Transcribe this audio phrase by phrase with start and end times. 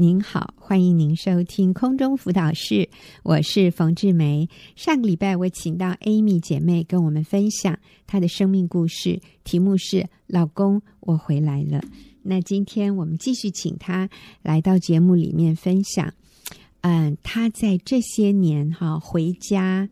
[0.00, 2.88] 您好，欢迎您收听空中辅导室，
[3.24, 4.48] 我是冯志梅。
[4.76, 11.82] 上个礼拜我请到 Amy 姐妹跟我们分享她的生命故事，题目是“老公，我回来了”。
[12.22, 14.08] 那今天我们继续请她
[14.40, 16.14] 来到节目里面分享，
[16.82, 19.88] 嗯，她在这些年哈回家，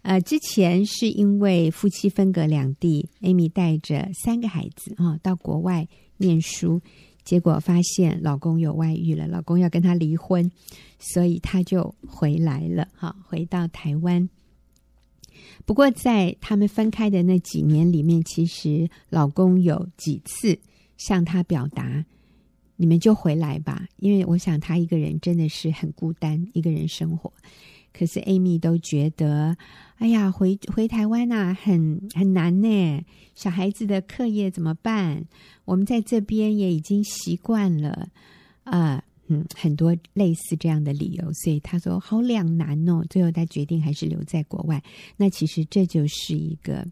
[0.00, 5.86] 呃，之前是因为夫妻分隔两地，Amy 带着三个孩子啊到国外
[6.16, 6.80] 念书。
[7.24, 10.50] 结果发现老公有外遇了，老公要跟她离婚，
[10.98, 14.28] 所以她就回来了，哈，回到台湾。
[15.64, 20.58] 不过在他们分开的那几年里面，其实老公有几次
[20.96, 22.04] 向她表达
[22.76, 27.32] ：“你们就回来吧，因为我想他一个人真的是很孤单，一个人生活。”
[27.96, 29.56] 可是 Amy 都觉得，
[29.98, 33.04] 哎呀，回回台湾啊，很很难呢。
[33.36, 35.24] 小孩子的课业怎么办？
[35.64, 38.08] 我们在这边也已经习惯了，
[38.64, 43.04] 啊、嗯，很多类似这样的理由，所以他说好两难哦。
[43.08, 44.82] 最后他决定还是留在国外。
[45.16, 46.86] 那其实这就是一个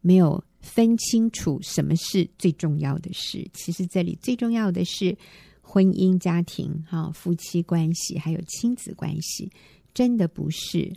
[0.00, 3.48] 没有分清楚什么是最重要的事。
[3.54, 5.16] 其实这里最重要的是
[5.60, 9.50] 婚姻家庭、哈夫妻关系，还有亲子关系。
[9.94, 10.92] 真的不是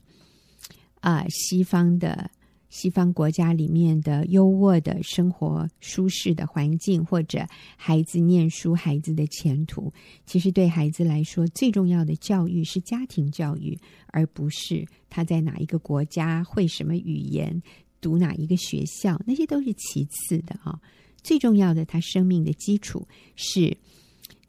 [1.02, 2.32] 啊、西方的
[2.70, 7.46] 西方国家里面的优渥的生活、舒适的环境，或者
[7.78, 9.94] 孩子念书、孩子的前途。
[10.26, 17.62] 其实对孩子来说，最重要的教育是家庭教育，而不是他在哪一个国家会什么语言、
[18.02, 20.78] 读哪一个学校，那些都是其次的啊。
[21.24, 23.78] 最重要的，他生命的基础是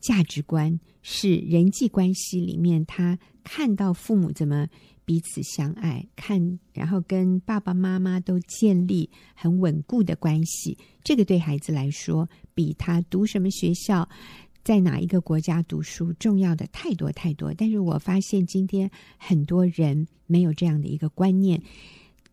[0.07, 3.19] 价值观，是人际关系里面他。
[3.49, 4.67] 看到父母怎么
[5.05, 14.09] 彼此相爱，看然后跟爸爸妈妈都建立很稳固的关系，这个对孩子来说比他读什么学校，
[14.65, 17.55] 在哪一个国家读书重要的太多太多。
[17.55, 21.63] 但是我发现今天很多人没有这样的一个观念，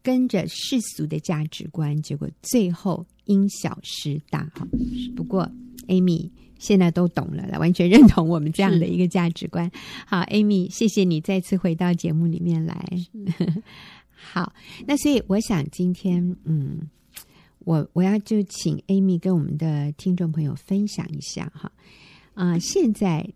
[0.02, 4.46] 跟着世俗的价值观，结果最后因小失大。
[4.56, 4.68] 哈，
[5.16, 5.47] 不过
[5.86, 6.31] Amy。
[6.63, 9.69] 现在都懂了，完全认同我们这样的一个价值观。
[10.07, 12.90] 好，Amy，谢谢你再次回到节目里面来。
[14.16, 14.53] 好，
[14.88, 16.90] 那所以我想今天，嗯，
[17.59, 21.69] 我我要就请 Amy 跟我们的听众朋友分享一下哈。
[22.34, 23.29] 啊、呃，现在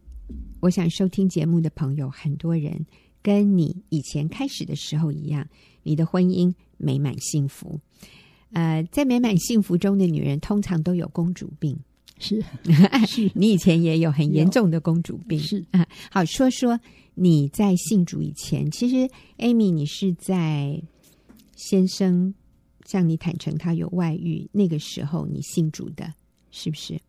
[0.62, 2.86] 我想收听节目的朋友，很多人
[3.22, 5.46] 跟你以前开始的时候一样，
[5.84, 7.78] 你的婚姻美满幸福。
[8.54, 11.78] 呃，在美满幸福中的女人，通常都有公主病。
[12.20, 12.44] 是，
[13.08, 15.88] 是你以前也有很严重的公主病，是啊。
[16.10, 16.80] 好，说说
[17.14, 19.08] 你在信主以前，其实
[19.38, 20.82] Amy，你是在
[21.56, 22.34] 先生
[22.86, 26.12] 向你坦诚他有外遇那个时候，你信主的，
[26.50, 27.00] 是不是？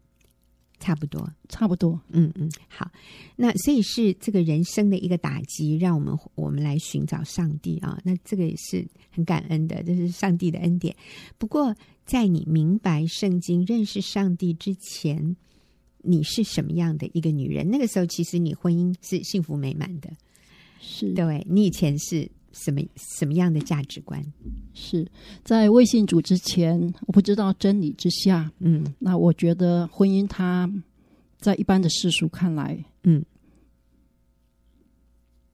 [0.78, 1.98] 差不多，差不多。
[2.10, 2.90] 嗯嗯，好。
[3.34, 7.98] 那所以是这个人生的一个打击，让我们我们来寻找上帝啊。
[8.04, 10.94] 那这个也是很感恩的，这是上帝的恩典。
[11.38, 11.74] 不过。
[12.08, 15.36] 在你明白圣经、认识上帝之前，
[15.98, 17.68] 你是什么样的一个女人？
[17.68, 20.10] 那个时候，其实你婚姻是幸福美满的，
[20.80, 21.46] 是对。
[21.46, 24.24] 你以前是什么什么样的价值观？
[24.72, 25.06] 是
[25.44, 30.66] 在未信主之前，我不知道真理之下，嗯，那我觉得婚姻，它
[31.38, 33.22] 在一般的世俗看来，嗯，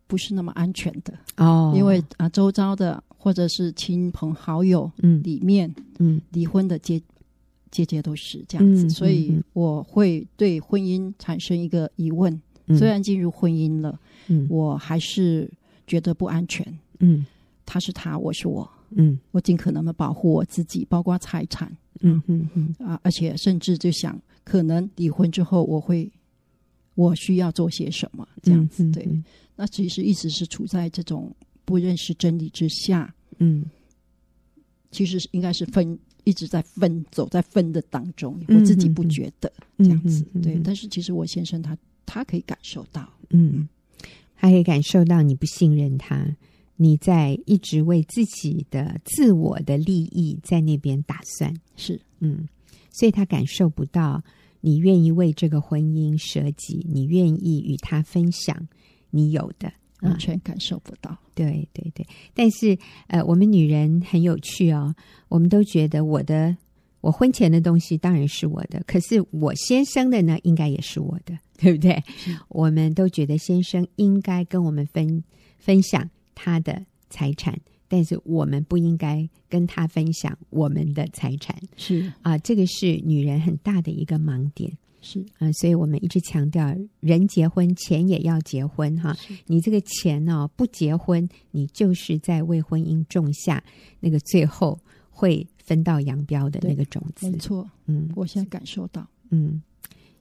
[0.06, 3.02] 不是那么安全的哦，因为啊，周遭的。
[3.24, 4.92] 或者是亲朋好友
[5.22, 7.00] 里面，嗯，离婚的阶
[7.70, 12.38] 阶阶都是这样子，嗯，所以我会对婚姻产生一个疑问。
[12.66, 15.50] 嗯，虽然进入婚姻了，嗯，我还是
[15.86, 16.66] 觉得不安全。
[16.98, 17.24] 嗯，
[17.64, 18.70] 他是他，我是我。
[18.90, 21.74] 嗯，我尽可能的保护我自己，包括财产。
[22.00, 26.12] 嗯嗯嗯啊，而且甚至就想，可能离婚之后，我会
[26.94, 28.28] 我需要做些什么？
[28.42, 29.08] 这样子，对。
[29.56, 31.34] 那其实一直是处在这种。
[31.64, 33.64] 不认识真理之下，嗯，
[34.90, 40.60] 其实应该是分一直在分走在分的当中，嗯、我自己不觉得、嗯、这样子，嗯、对。
[40.62, 41.76] 但是其实我先生他
[42.06, 43.68] 他可以感受到，嗯，
[44.36, 46.26] 他可以感受到你不信任他，
[46.76, 52.48] 你在一直为自己的自我的利益在那边打算，是，嗯，
[52.90, 54.22] 所以他感受不到
[54.60, 58.68] 你愿意为这个婚姻舍己，你愿意与他分享
[59.10, 59.72] 你有的。
[60.04, 62.76] 完全感受不到，对对对，但是
[63.08, 64.94] 呃，我们女人很有趣哦，
[65.28, 66.56] 我们都觉得我的
[67.00, 72.02] 我婚前的东西当然是我的，可是我先生的呢，应该也是我的， 对不对？
[72.48, 75.22] 我们都觉得先生应该跟我们分
[75.58, 77.58] 分享他的财产，
[77.88, 82.12] 但是我们不应该跟他分享我们的财产，是。
[82.22, 84.76] 啊，这个是女人很大的一个盲点。
[85.04, 89.14] 是啊、呃，所以我们一直强调，人结婚钱也要结婚哈。
[89.46, 93.62] 你这个钱呢、哦，不结婚，你就是在为婚姻种下
[94.00, 94.76] 那个最后
[95.10, 97.30] 会分道扬镳的那个种子。
[97.30, 99.62] 没错，嗯，我现在感受到，嗯，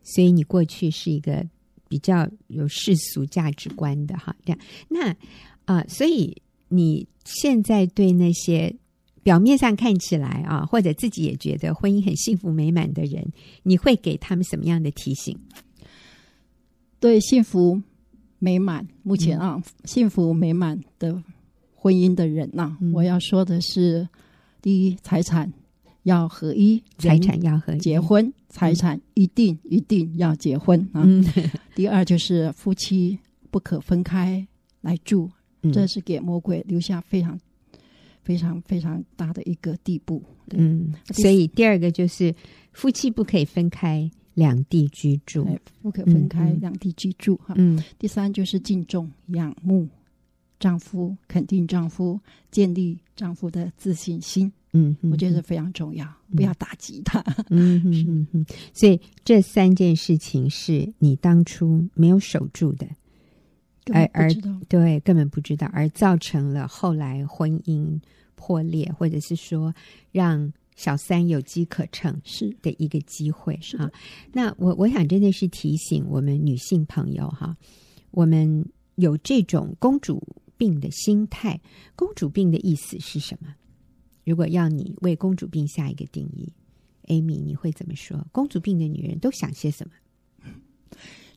[0.03, 1.44] 所以你过去是一个
[1.88, 4.59] 比较有世俗价值观的哈，这样
[4.89, 5.09] 那
[5.65, 6.35] 啊、呃，所以
[6.68, 8.75] 你现在对那些。
[9.23, 13.25] 表面上看起来啊，或者自己也觉得婚姻很幸福美满的人，
[13.63, 15.37] 你会给他们什么样的提醒？
[16.99, 17.81] 对幸福
[18.39, 21.23] 美满，目前啊，嗯、幸福美满的
[21.73, 24.07] 婚姻的人呐、啊，嗯、我要说的是：
[24.61, 25.51] 第一，财产
[26.03, 31.03] 要合一，财产要合一，结婚财产一定一定要结婚啊。
[31.05, 31.25] 嗯、
[31.75, 33.17] 第二，就是夫妻
[33.51, 34.45] 不可分开
[34.81, 35.29] 来住，
[35.61, 37.39] 嗯、这是给魔鬼留下非常。
[38.23, 42.33] 非常非常大的一个地步，嗯，所以第二个就是
[42.71, 45.47] 夫妻不可以分开两地居住，
[45.81, 47.53] 不可分开两地居住哈。
[47.57, 49.87] 嗯，第三就是敬重、仰慕
[50.59, 54.51] 丈夫，肯定丈夫，建立丈夫的自信心。
[54.75, 57.23] 嗯，我觉得非常重要，不要打击他。
[57.49, 62.87] 嗯嗯嗯， 所以这三件事情是你当初没有守住的。
[63.91, 64.30] 而而
[64.69, 68.00] 对根本不知道，而造成了后来婚姻
[68.35, 69.74] 破裂，或者是说
[70.12, 73.91] 让小三有机可乘是的一个机会哈。
[74.31, 77.57] 那我我想真的是提醒我们女性朋友哈，
[78.12, 78.65] 我们
[78.95, 80.21] 有这种公主
[80.56, 81.59] 病的心态。
[81.95, 83.53] 公主病的意思是什么？
[84.24, 86.51] 如果要你为公主病下一个定义
[87.07, 88.25] ，Amy，你会怎么说？
[88.31, 89.94] 公主病的女人都想些什么？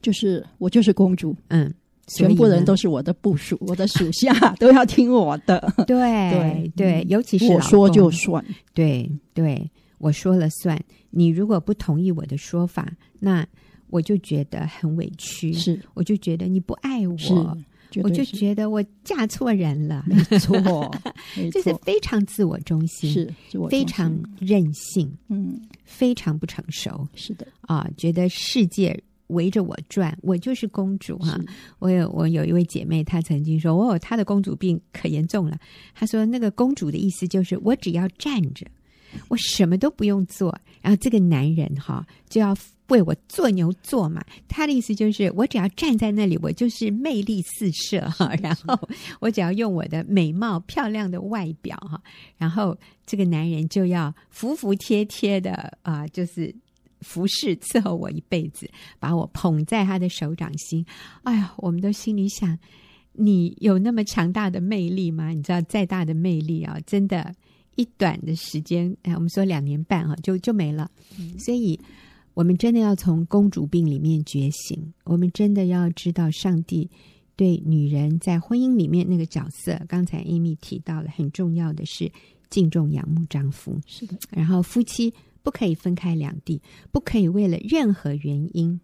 [0.00, 1.74] 就是我就是公主，嗯。
[2.06, 5.72] 全部人都是我的部属，我的属下 都要听我的。
[5.86, 5.96] 对
[6.30, 10.80] 对对，尤其是我说就算，对对，我说了算。
[11.10, 13.46] 你如果不同意我的说法，那
[13.88, 15.52] 我就觉得很委屈。
[15.52, 17.56] 是，我就觉得你不爱我，
[18.02, 20.04] 我就觉得我嫁错人了。
[20.06, 20.94] 没错，
[21.50, 23.34] 就是非常自我中心，是
[23.70, 27.08] 非常任性，嗯，非常不成熟。
[27.14, 29.02] 是的啊，觉得世界。
[29.28, 31.32] 围着我转，我就是公主哈。
[31.32, 31.46] 是
[31.78, 35.58] 我有我有一位姐妹，她曾经说：“哦，她的公主病可严重了。”
[35.94, 38.66] 她说：“那个公主的意思就是，我只要站着，
[39.28, 42.56] 我什么都不用做，然后这个男人哈就要
[42.88, 44.24] 为我做牛做马。
[44.46, 48.32] 他的意思就是，我只要站在那里，我就是魅力四射哈。
[48.42, 48.78] 然后
[49.20, 52.00] 我只要用我的美貌、漂亮的外表哈，
[52.36, 55.52] 然后这个男人就要服服帖帖的
[55.82, 56.54] 啊、呃，就是。”
[57.00, 60.84] 服侍伺候我一辈子，把我捧在他的手掌心。
[61.24, 62.58] 哎呀，我们都心里想：
[63.12, 65.28] 你有那么强大的魅力吗？
[65.30, 67.34] 你知道，再大的魅力啊，真的，
[67.76, 70.90] 一短的时间，哎，我们说两年半啊，就就没了。
[71.18, 71.78] 嗯，所以，
[72.34, 74.92] 我们真的要从公主病里面觉醒。
[75.04, 76.90] 我们真的要知道，上帝
[77.36, 79.80] 对女人在婚姻里面那个角色。
[79.88, 82.10] 刚才 Amy 提到了，很重要的是
[82.48, 83.78] 敬重、仰慕丈夫。
[83.86, 85.12] 是的，然后夫妻。
[85.46, 86.60] 不可以分开两地，
[86.90, 88.80] 不可以为了任何原因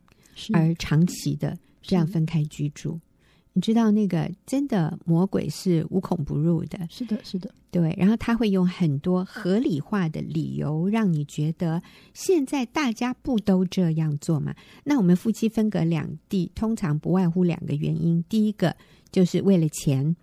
[0.52, 3.00] 而长期的这样分开居住。
[3.52, 7.92] 你知道那个真的魔鬼是无孔不入的，是的，是的，对。
[7.98, 11.82] 然后他会用很多合理化的理由，让你觉得
[12.14, 14.54] 现在大家不都这样做嘛？
[14.84, 18.76] 那我们夫妻分隔两地，通常不外乎两个原因，第一个
[19.10, 20.14] 就是为了钱。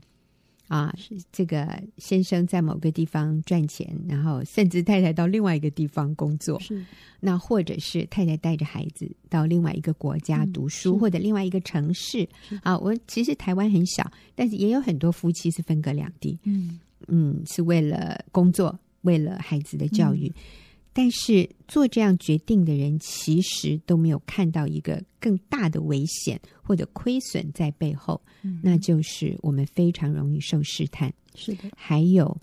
[0.69, 0.93] 啊，
[1.33, 6.59] 这个先生在某个地方赚钱，然后甚至太太到另外一个地方工作。
[6.59, 6.85] 是，
[7.19, 12.25] 那或者是太太带着孩子到另外一个国家读书，嗯、或者另外一个城市。
[12.61, 16.37] 啊，我其实台湾很小，但是也有很多夫妻是分隔两地。
[16.43, 20.27] 嗯嗯，是为了工作，为了孩子的教育。
[20.27, 20.43] 嗯
[20.91, 31.13] 但是做这样决定的人，其实都没有看到一个更大的危险或者亏损在背后，嗯、那就是我们非常容易受试探。
[31.35, 32.35] 是的，还有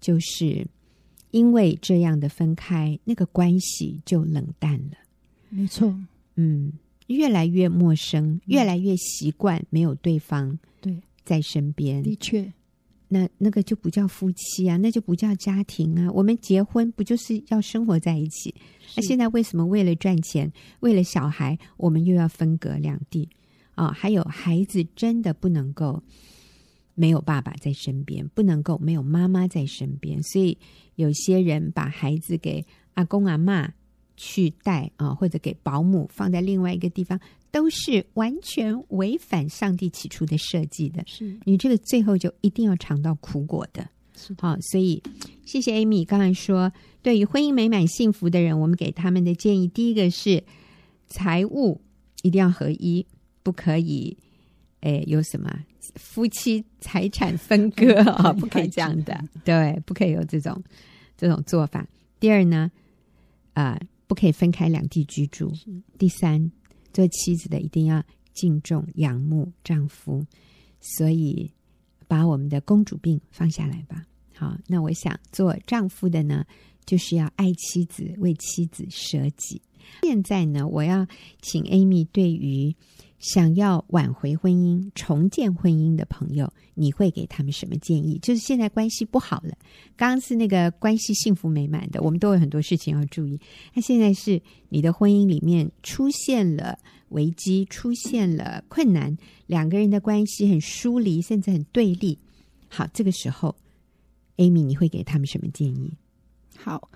[0.00, 0.66] 就是
[1.30, 4.96] 因为这样的分开，那个关系就冷淡了。
[5.48, 5.92] 没错，
[6.36, 6.72] 嗯，
[7.08, 12.02] 越来越陌生，越来越习惯没有对方对在身边。
[12.02, 12.52] 的确。
[13.12, 16.10] 那那个就不叫夫妻啊，那就不叫家庭啊。
[16.12, 18.54] 我们结婚不就是要生活在一起？
[18.96, 20.50] 那现在为什么为了赚钱，
[20.80, 23.28] 为了小孩，我们又要分隔两地
[23.74, 23.92] 啊？
[23.92, 26.02] 还有孩子真的不能够
[26.94, 30.22] 没有爸爸在身边，不能够没有妈妈在身边。
[30.22, 30.56] 所以
[30.94, 32.64] 有些人把孩子给
[32.94, 33.70] 阿公阿妈
[34.16, 37.20] 去带啊，或者给保姆放在另外一个地方。
[37.52, 43.88] 都是完全违反上帝起初的设计的，是你这个最后就一定要尝到苦果的。
[44.38, 45.02] 好、哦，所以
[45.44, 50.42] 谢谢 Amy 刚才说，对于婚姻美满幸福的人，我们给他们的建议，第一个是
[51.08, 51.80] 财务
[52.22, 53.04] 一定要合一，
[53.42, 54.16] 不可以，
[54.80, 55.52] 诶，有什么
[55.96, 58.32] 夫妻财产分割啊？
[58.34, 60.62] 不可以这样的，对，不可以有这种
[61.16, 61.86] 这种做法。
[62.20, 62.70] 第二呢，
[63.54, 65.52] 啊、呃，不可以分开两地居住。
[65.98, 66.52] 第三，
[66.92, 70.24] 做妻子的一定要敬重仰慕丈夫，
[70.80, 71.50] 所以
[72.06, 74.04] 把我们的公主病放下来吧。
[74.34, 76.44] 好，那我想做丈夫的呢，
[76.84, 79.60] 就是要爱妻子，为妻子舍己。
[80.02, 81.06] 现在呢，我要
[81.40, 82.74] 请 Amy 对于
[83.18, 88.18] 想要挽回婚姻、重建婚姻的朋友，你会给他们什么建议？
[88.22, 89.56] 就是现在关系不好了，
[89.96, 93.38] 刚刚是那个关系幸福美满的，我们都有很多事情要注意。
[93.74, 96.78] 那现在是你的婚姻里面出现了
[97.10, 102.18] 危机，出现了困难，两个人的关系很疏离，甚至很对立。
[102.68, 103.54] 好，这个时候
[104.36, 105.92] ，Amy，你会给他们什么建议？
[106.62, 106.88] 好。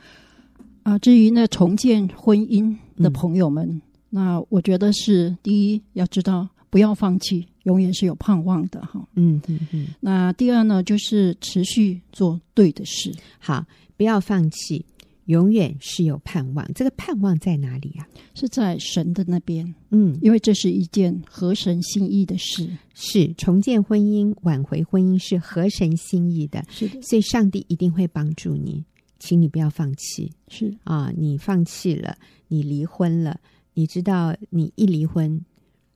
[0.82, 9.04] 啊，至于那重建婚姻的朋友们，嗯、那我觉得是第一，要知道不要放弃，永远是有盼望的哈。
[9.14, 9.88] 嗯嗯嗯。
[9.98, 13.12] 那第二呢，就是持续做对的事。
[13.40, 14.86] 好，不要放弃，
[15.24, 16.64] 永远是有盼望。
[16.72, 18.06] 这个盼望在哪里啊？
[18.34, 19.74] 是在神的那边。
[19.90, 22.70] 嗯，因为这是一件合神心意的事。
[22.94, 26.64] 是重建婚姻、挽回婚姻是合神心意的。
[26.68, 28.84] 是的，所以上帝一定会帮助你。
[29.18, 32.16] 请你不要放弃，是啊，你放弃了，
[32.48, 33.40] 你离婚了，
[33.74, 35.42] 你知道，你一离婚，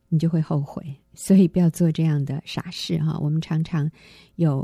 [0.09, 0.83] 你就会后悔，
[1.15, 3.19] 所以不要做这样的傻事哈。
[3.19, 3.91] 我们常常
[4.37, 4.61] 有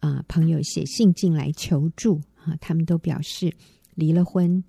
[0.00, 3.54] 啊、呃、朋友写信进来求助啊，他们都表示
[3.94, 4.62] 离了婚，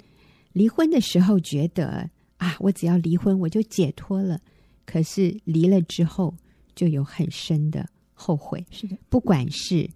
[0.51, 4.39] 离婚的时候觉得啊，我只要离婚我就解脱了，
[4.85, 6.35] 可是离了之后
[6.75, 8.63] 就有很深的后悔。
[8.69, 9.89] 是的，不管是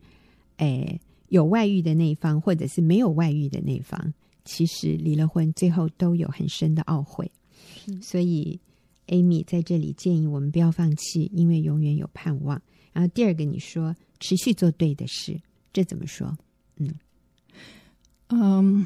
[0.57, 0.99] 诶。
[1.29, 4.13] 有外遇的那一方，或者是没有外遇的那一方，
[4.45, 7.29] 其实离了婚，最后都有很深的懊悔。
[7.87, 8.59] 嗯、所以
[9.07, 12.61] ，Amy 在这里建议我们不要放弃，因为永远有盼望。
[12.93, 15.39] 然后第二个，你说持续做对的事，
[15.71, 16.37] 这怎么说？
[16.77, 16.93] 嗯
[18.29, 18.85] 嗯，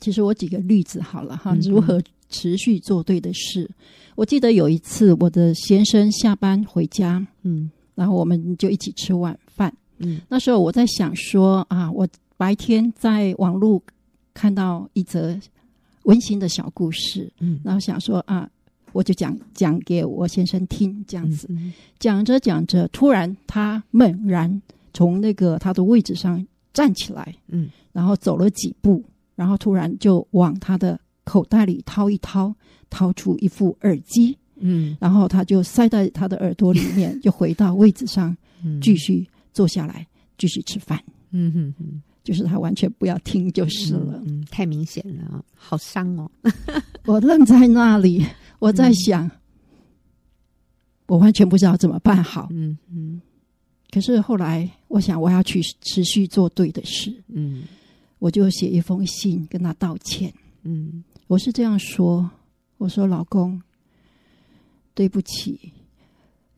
[0.00, 3.64] 其实我举个例子好了哈，如何持续做对的事？
[3.64, 3.74] 嗯、
[4.16, 9.45] 我记得有一次，我的先生下班回家，嗯，然后我们就一起吃晚饭。
[9.98, 13.82] 嗯，那时候我在想说啊，我白天在网络
[14.34, 15.38] 看到一则
[16.02, 18.48] 温馨的小故事，嗯，然后想说啊，
[18.92, 24.62] 我就讲讲给我先生听，这样子，嗯，讲着讲着，突然他猛然
[24.92, 29.02] 从那个他的位置上站起来，嗯，然后走了几步，
[29.34, 32.54] 然后突然就往他的口袋里掏一掏，
[32.90, 38.36] 掏出一副耳机，嗯，然后他就塞在他的耳朵里面， 就回到位置上，
[38.80, 39.26] 继续。
[39.56, 46.30] 坐下来继续吃饭，嗯哼哼，就是他完全不要听就是了，嗯，嗯，太明显了，好伤哦。
[47.06, 48.22] 我愣在那里，
[48.58, 49.30] 我在想，嗯、
[51.06, 53.18] 我完全不知道怎么办好，嗯嗯。
[53.90, 57.62] 可是后来，我想我要去持续做对的事，嗯，
[58.18, 60.30] 我就写一封信跟他道歉，
[60.64, 62.28] 嗯，我是这样说，
[62.76, 63.58] 我说老公，
[64.92, 65.72] 对不起，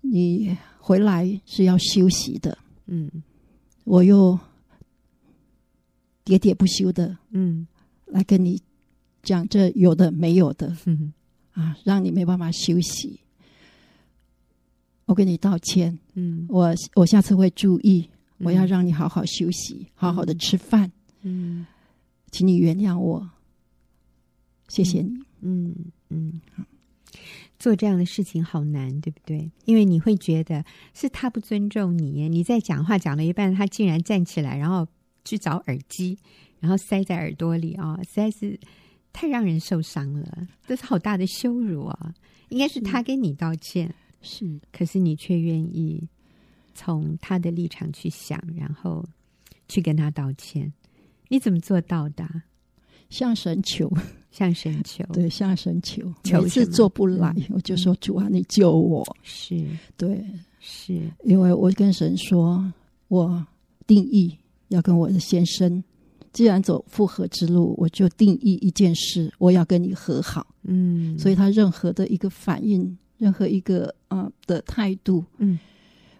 [0.01, 2.59] 你回来是要休息的。
[2.91, 3.11] 嗯，
[3.85, 4.39] 我又
[6.25, 7.67] 喋喋不休的，嗯，
[8.07, 8.61] 来跟你
[9.23, 11.13] 讲这有的没有的，嗯，
[11.53, 13.21] 啊，让你没办法休息。
[15.05, 20.91] 我跟你道歉，嗯，我我下次会注意，我要让你好好休息，嗯，好好的吃饭，
[21.23, 21.67] 嗯，
[22.31, 23.29] 请你原谅我，
[24.69, 25.11] 谢谢你，
[25.43, 25.75] 嗯
[26.09, 26.41] 嗯。
[26.57, 26.65] 嗯
[27.59, 29.51] 做这样的事情好难，对不对？
[29.65, 32.29] 因为你会觉得是他不尊重你。
[32.29, 34.87] 你在讲话讲了一半，他竟然站起来，然后
[35.25, 36.17] 去找耳机，
[36.61, 38.59] 然后塞在耳朵里啊、哦，实在是
[39.13, 40.47] 太让人受伤了。
[40.67, 42.15] 这是好大的羞辱啊！
[42.51, 46.09] 应该是他跟你道歉，是，可是你却愿意
[46.75, 49.05] 从他的立场去想，然后
[49.69, 50.73] 去跟他道歉。
[51.29, 52.25] 你怎么做到的？
[53.11, 53.93] 向神求。
[54.31, 59.05] 向神求，对，向神求，求每次做不来，嗯、我就说主啊，你救我。
[59.23, 59.65] 是，
[59.97, 60.25] 对，
[60.61, 61.01] 是。
[61.25, 62.65] 因为我跟神说，
[63.09, 63.45] 我
[63.87, 64.37] 定义
[64.69, 65.83] 要跟我的先生，
[66.33, 70.47] 既然走复合之路，我就定义一件事，我要跟你和好。
[70.63, 75.59] 嗯，所以他任何的一个反应，任何一个啊、呃、的态度，嗯，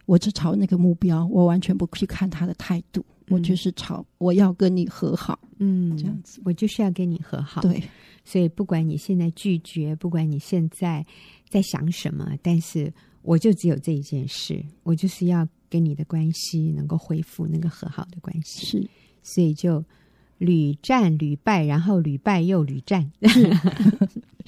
[0.07, 3.05] 我就朝那个目标，我完全不去看他的态度。
[3.31, 7.61] 我就是吵，我要跟你和好，嗯，这样子，我就是要跟你和好。
[7.61, 7.83] 对，
[8.25, 11.05] 所以不管你现在拒绝，不管你现在
[11.49, 12.93] 在想什么，但是
[13.23, 18.67] 我就只有这一件事，我就是要跟你的关系能够恢复那个和好的关系。
[18.67, 18.91] 是，
[19.23, 19.85] 所以就
[20.39, 23.11] 屡战屡败，然后屡败又屡战。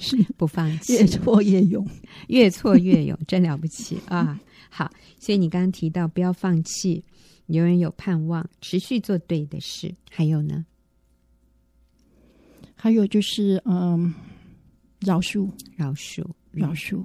[0.03, 1.87] 是不放弃，越挫越勇，
[2.27, 4.39] 越挫越勇，真了不起啊！
[4.67, 7.03] 好，所以你刚刚提到不要放弃，
[7.51, 10.65] 永远有盼望，持续做对的事，还有呢？
[12.75, 14.13] 还有就是，嗯，
[14.99, 17.03] 饶恕，饶恕，饶恕。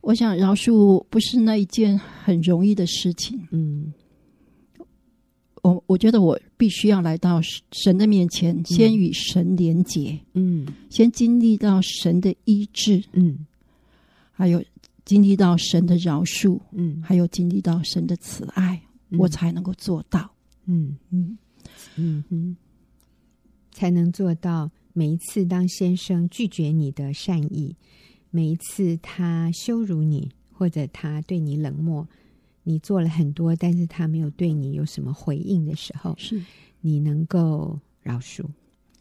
[0.00, 3.46] 我想饶恕不是那一件很容易的事情。
[3.50, 3.92] 嗯，
[5.62, 7.40] 我我觉得我必须要来到
[7.72, 10.18] 神的面前，先与神连结。
[10.34, 13.02] 嗯，先经历到神的医治。
[13.12, 13.44] 嗯，
[14.30, 14.64] 还有
[15.04, 16.58] 经历到神的饶恕。
[16.70, 20.30] 嗯，还有经历到神的慈爱，嗯、我才能够做到。
[20.64, 20.96] 嗯。
[21.10, 21.38] 嗯。
[21.96, 22.56] 嗯嗯，
[23.72, 24.70] 才能做到。
[24.92, 27.76] 每一次当先生拒绝你的善意。
[28.30, 32.06] 每一次他羞辱你，或者他对你冷漠，
[32.62, 36.42] 你做了很多，但是他没有对你有什么回应的时候，是。
[36.80, 38.44] 你能够饶恕，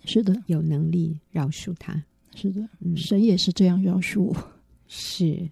[0.06, 4.36] 是的，有能力饶恕他，是的，嗯，神也是这样饶恕我，
[4.88, 5.50] 是，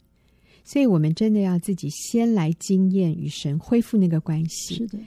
[0.64, 4.98] 所以我们真的要自己先来经验与神恢复那个关系，是的，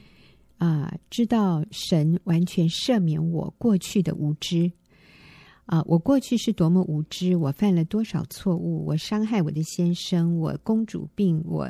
[0.58, 4.70] 啊、呃，知道神完全赦免我过去的无知。
[5.66, 5.82] 啊！
[5.84, 11.68] 我过去是多么无知，我犯了多少错误，我伤害我的先生，我公主病，我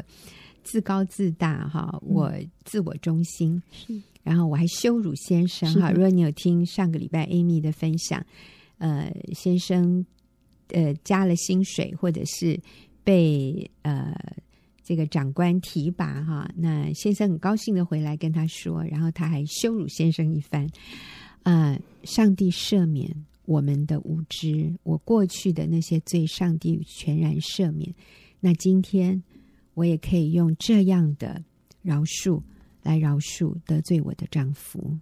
[0.63, 2.31] 自高自大，哈，我
[2.63, 5.91] 自我中心，是然后我还羞辱先生，哈。
[5.91, 8.23] 如果你有听上个礼拜 Amy 的分享，
[8.77, 10.05] 呃，先生
[10.73, 12.61] 呃加了薪水，或者是
[13.07, 14.13] 被呃
[14.83, 20.67] 这个长官提拔，哈，那先生很高兴的回来跟他说，然后他还羞辱先生一番，
[21.45, 23.09] 啊、呃，上帝赦免。
[23.45, 27.95] 我们的无知，我过去的那些罪，上帝全然赦免。
[28.41, 29.23] 那今天
[29.75, 31.41] 我也可以用这样的
[31.81, 32.43] 饶恕
[32.83, 34.99] 来饶恕得罪我的丈夫。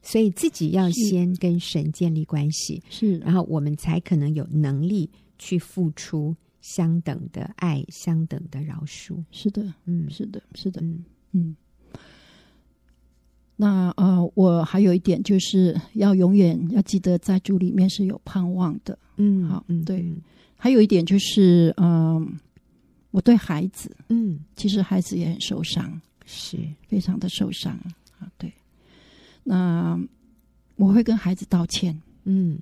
[0.00, 9.22] 所以自己要先跟神建立关系，是，然后我们才可能有能力去付出相等的爱，相等的饶恕。
[9.30, 11.56] 是的，嗯，是的，是的，嗯嗯。
[13.56, 18.98] 那呃，我还有一点就是要永远要记得，在主里面是有盼望的。
[19.18, 20.02] 嗯，好，嗯，对。
[20.56, 22.26] 还有一点就是，嗯、呃，
[23.10, 27.72] 我对孩子，嗯，其实孩子也很受伤，是非常的受伤
[28.18, 28.30] 啊。
[28.38, 28.52] 对，
[29.42, 30.00] 那
[30.76, 32.58] 我会跟孩子道歉，嗯，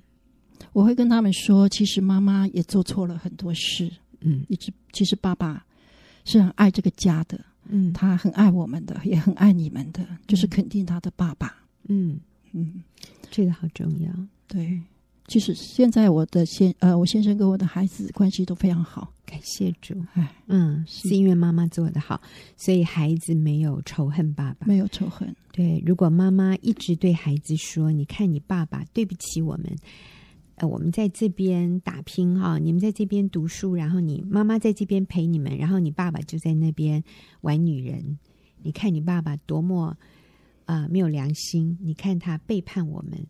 [0.73, 5.65] 我会跟他们说，其实妈妈也做错了很多事，嗯，一直其实爸爸
[6.25, 7.39] 是很爱这个家的。
[7.65, 11.55] 嗯，他很爱我们的，也很爱你们的，就是肯定他的爸爸。
[11.87, 12.19] 嗯
[12.53, 12.81] 嗯，
[13.29, 14.11] 这个好重要。
[14.47, 14.81] 对，
[15.27, 19.95] 其实现在我的先呃，我先生跟我的孩子关系都非常好，感谢主。
[20.13, 22.19] 哎，嗯，是因为妈妈做的好，
[22.57, 25.33] 所以孩子没有仇恨爸爸，没有仇恨。
[25.53, 29.73] 对，如果妈妈一直对孩子说：“你看你爸爸对不起我们。”
[30.67, 37.03] 我们在这边打拼哈，你们在这边读书，然后你妈妈在这边陪你们，然后你爸爸就在那边
[37.41, 38.17] 玩女人。
[38.63, 39.97] 你看你爸爸多么
[40.65, 41.77] 啊、呃、没有良心！
[41.81, 43.25] 你看他背叛我们，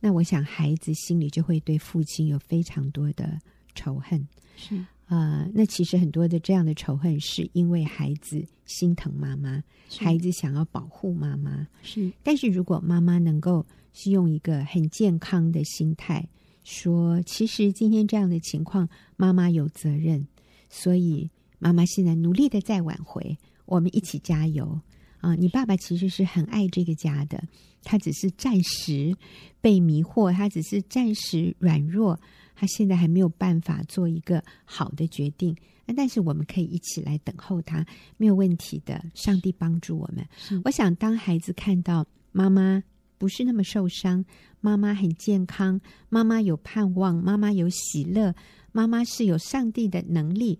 [0.00, 3.38] 那我想孩子心里就会对父亲有非常多的
[3.74, 4.26] 仇恨。
[4.56, 9.62] 是啊、呃，那其实很多的这样的仇恨是因为孩子心疼妈妈，
[9.98, 11.66] 孩子想要保护妈妈。
[11.82, 16.28] 是，但是如果妈妈能够是用一个很健康的心态。
[16.64, 20.26] 说，其实今天这样的情况，妈妈有责任，
[20.68, 24.80] 所以妈妈现在努力的在挽回，我们一起加油
[25.20, 25.34] 啊！
[25.34, 27.42] 你爸爸其实是很爱这个家的，
[27.82, 29.16] 他只是暂时
[29.60, 32.18] 被迷惑，他只是暂时软弱，
[32.54, 35.56] 他现在还没有办法做一个好的决定，
[35.96, 37.84] 但是我们可以一起来等候他，
[38.16, 39.04] 没有问题的。
[39.14, 40.26] 上帝帮助我们。
[40.64, 42.82] 我想，当孩子看到妈妈
[43.22, 44.24] 不是那么受伤。
[44.60, 48.34] 妈妈很健康，妈妈有盼望，妈妈有喜乐，
[48.72, 50.58] 妈妈是有上帝的能力。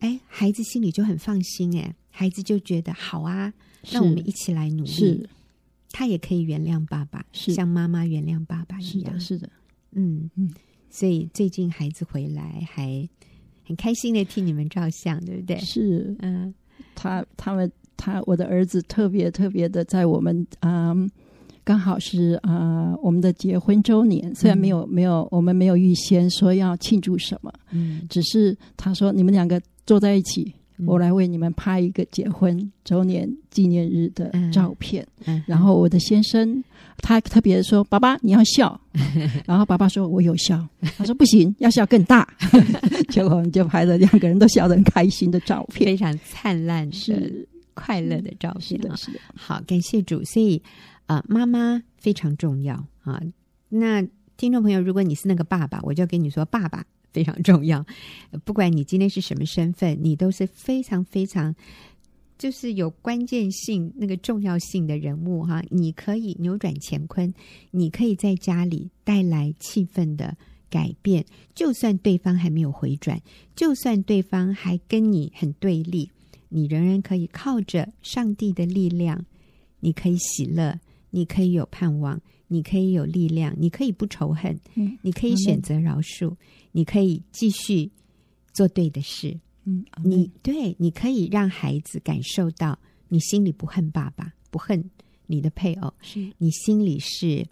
[0.00, 3.50] 哎，孩子心里就很放心，哎，孩子就觉得好啊，
[3.90, 4.90] 那我们一起来努力。
[4.90, 5.30] 是，
[5.92, 9.18] 他也可以原谅爸爸，是像妈妈原谅爸爸一样。
[9.18, 9.50] 是的，是的，
[9.92, 10.52] 嗯嗯。
[10.90, 13.08] 所以最近孩子回来，还
[13.64, 15.58] 很开心的替你们照相，对不对？
[15.58, 16.54] 是，嗯，
[16.94, 21.10] 他他们他我的儿子特别特别的在我们嗯。
[21.64, 35.06] 刚好是啊、呃，我们的结婚周年，虽然没有、嗯、没有，我们没有预先说要庆祝什么，嗯，只是他说你们两个坐在一起，嗯、我来为你们拍一个结婚周年纪念日的照片。
[35.24, 36.62] 嗯嗯、然后我的先生
[36.98, 38.78] 他特别说：“爸爸你要笑。
[39.46, 40.62] ”然后爸爸说：“我有笑。
[40.98, 42.28] ”他说：“不行，要笑更大。
[43.08, 48.60] ”结果我们就拍了两个人都笑得很开心的照片，非常灿烂、是快乐的照片。
[48.60, 49.18] 是的，是的。
[49.34, 50.60] 好，感谢主，所以。
[51.06, 53.20] 啊，妈妈非常重要啊！
[53.68, 54.02] 那
[54.36, 57.84] 听众朋友，如果你是那个爸爸，我就跟你说，爸爸非常重要。
[58.44, 61.54] 不管你今天是什么身份，你都是非常非常
[62.38, 65.62] 就是有关键性、那个重要性的人物哈。
[65.70, 67.32] 你可以扭转乾坤，
[67.70, 70.36] 你可以在家里带来气氛的
[70.70, 71.24] 改变。
[71.54, 73.20] 就算对方还没有回转，
[73.54, 76.10] 就算对方还跟你很对立，
[76.48, 79.24] 你仍然可以靠着上帝的力量，
[79.80, 80.80] 你可以喜乐，
[81.14, 82.20] 你可以有盼望。
[82.46, 86.36] 你可以有力量，你可以不仇恨，嗯，你可以选择饶恕，嗯，
[86.72, 87.90] 你可以继续
[88.52, 94.88] 做对的事，嗯，你对，你可以让孩子感受到你心里不恨爸爸，不恨
[95.26, 97.44] 你的配偶，是你心里是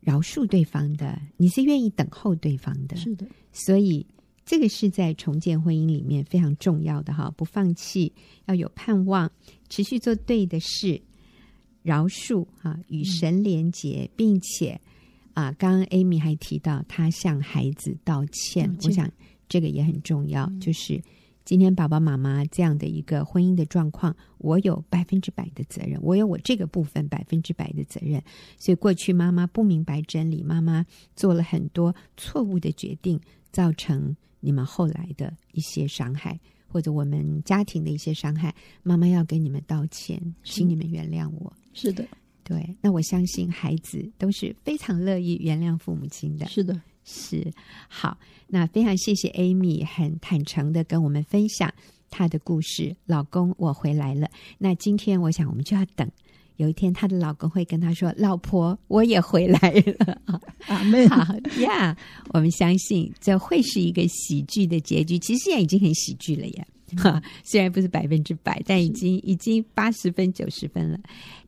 [0.00, 4.04] 饶恕对方的，你是愿意等候对方的，是的，所以
[4.44, 8.12] 这个是在重建婚姻里面非常重要的哈，不放弃，
[8.46, 9.30] 要有盼望，
[9.68, 11.00] 持续做对的事。
[11.82, 14.80] 饶恕啊，与神连结，嗯、并且
[15.32, 19.10] 啊，刚刚 Amy 还提到她向孩子道歉，嗯、我想
[19.48, 20.44] 这个也很重要。
[20.46, 21.00] 嗯、就是
[21.44, 28.22] 今天爸爸妈妈这样的一个婚姻的状况，我有百分之百的责任，我有我这个部分百分之百的责任。
[28.58, 30.84] 所以过去妈妈不明白真理，妈妈
[31.16, 33.18] 做了很多错误的决定，
[33.50, 36.38] 造成你们后来的一些伤害，
[36.68, 38.54] 或者我们家庭的一些伤害。
[38.82, 41.52] 妈妈要给你们道歉，请你们原谅我。
[41.72, 42.06] 是的，
[42.42, 46.46] 对，那我相信孩子都是非常乐意原谅父母亲的。
[46.46, 47.50] 是的，是
[47.88, 48.18] 好。
[48.48, 51.72] 那非常谢谢 Amy 很坦诚的跟我们分享
[52.10, 52.96] 她的故事。
[53.06, 54.28] 老公，我回来了。
[54.58, 56.10] 那今天我想我们就要等
[56.56, 60.20] 有一天她的老公会跟她说：“老婆，我也回来了。
[60.66, 61.96] ”阿们，好呀。
[62.30, 65.16] 我们相信这会是一个喜剧的结局。
[65.20, 66.66] 其实现在已经很喜剧了耶。
[67.02, 70.98] 哈，虽然不是百分之百，但已经已经八十分九十分了。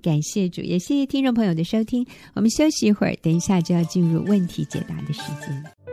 [0.00, 2.06] 感谢主，也谢谢听众朋友的收听。
[2.34, 5.91] 我们休息一会儿，等一下就要进入问题解答的时间。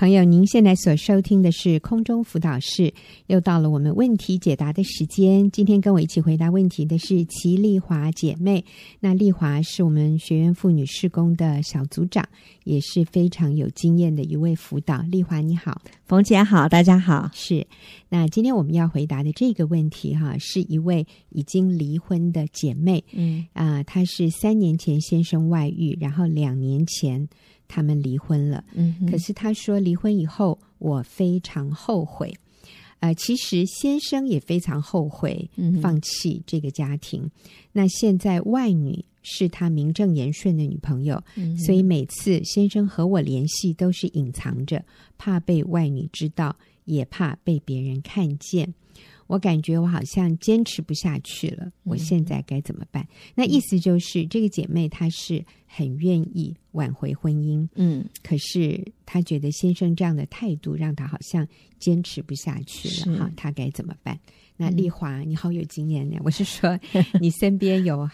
[0.00, 2.90] 朋友，您现在所收听的是空中辅导室，
[3.26, 5.50] 又到了我们问题解答的时间。
[5.50, 8.64] 今天跟我一起回答问题的是齐丽华姐妹。
[8.98, 12.26] 那丽华是我们学院妇女事工的小组长，
[12.64, 15.02] 也是非常有经验的一位辅导。
[15.02, 17.30] 丽华你好，冯姐好，大家好。
[17.34, 17.66] 是，
[18.08, 23.04] 那今天我们要回答的这个问题哈，是一位已经离婚的姐妹。
[23.12, 27.28] 嗯啊、呃，她是三年前先生外遇，然后两年前。
[27.70, 32.34] 他们离婚了，嗯，可是他说离婚以后我非常后悔，
[32.98, 35.48] 呃，其实先生也非常后悔
[35.80, 37.22] 放弃这个家庭。
[37.22, 37.30] 嗯、
[37.70, 44.84] 那现在外女是他名正言顺的女朋友，嗯、所以每次先生和我联系都是隐藏着，
[45.16, 46.56] 怕被外女知道，
[46.86, 48.74] 也怕被别人看见。
[49.30, 53.04] 我感觉我好像坚持不下去了，我现在该怎么办？
[53.04, 61.46] 嗯、那意思就是，这个姐妹她是很愿意挽回婚姻，嗯，可是她觉得先生这样的态度让她好像
[61.78, 64.18] 坚持不下去了，哈，她该怎么办？
[64.56, 66.76] 那丽华，嗯、你好有经验呢，我是说，
[67.22, 68.10] 你身边有。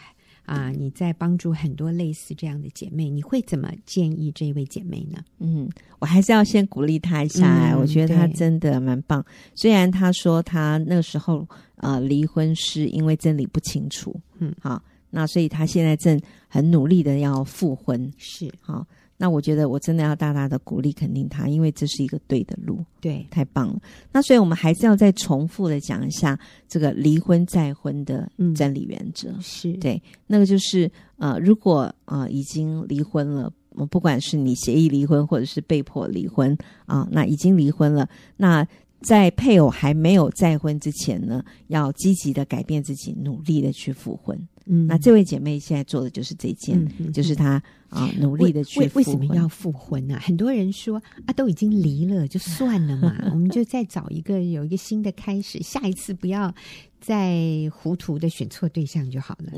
[0.46, 5.18] 啊，你在帮助很多类似这样的姐妹，你会怎么建议这位姐妹呢？
[5.40, 9.24] 嗯，我还是要先鼓励她一下，嗯、我觉得她真的蛮棒。
[9.54, 18.86] 虽然她说她那时候呃离婚是因为真理不清楚，嗯，好，那所以她现在正很努力的要复婚，是好。
[19.18, 23.80] 那我觉得我真的要大大的鼓励肯定他，因为这是一个对的路，对，太棒了。
[24.12, 33.52] 那所以我们还是要再重复的讲一下这个离婚再婚的真理原则，嗯、是对，那个就是呃，如果呃已经离婚了，
[33.90, 36.52] 不管是你协议离婚或者是被迫离婚
[36.84, 38.66] 啊、呃，那已经离婚了，那
[39.00, 44.36] 在配偶还没有再婚之前呢，要积极的改变自己，努力的去复婚。
[44.68, 49.04] 嗯，那这位姐妹现在做的就是这件，就是她啊努力的去复婚。
[49.04, 50.20] 为为什么要复婚呢、啊？
[50.20, 56.52] 很多人说啊，都已经离了，就算了嘛， 我们就再找一个有一个新的开始，下一次不要
[57.00, 59.52] 再糊涂的选错对象就好了。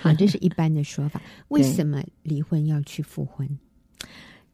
[0.00, 1.20] 好，这是一般的说法。
[1.48, 3.48] 为什么离婚要去复婚？